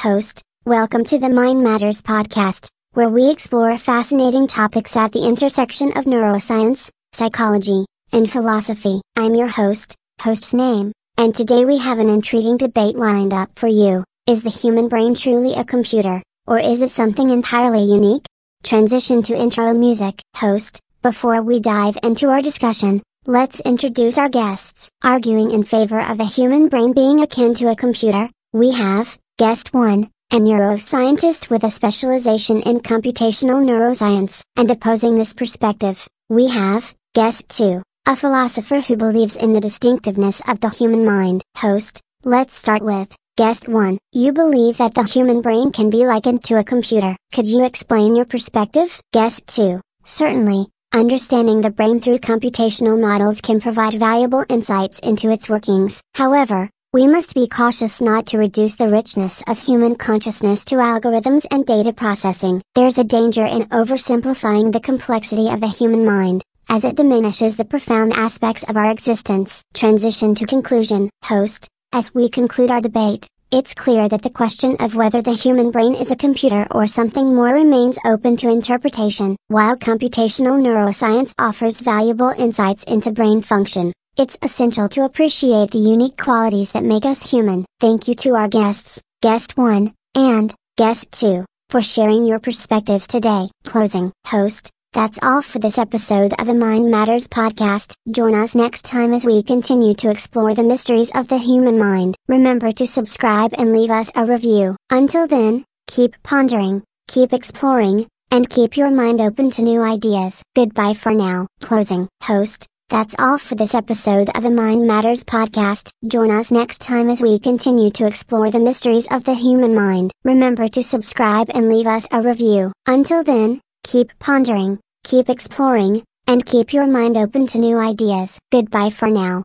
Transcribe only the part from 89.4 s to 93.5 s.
1, and Guest 2, for sharing your perspectives today.